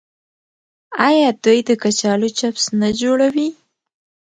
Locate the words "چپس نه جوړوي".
2.37-3.49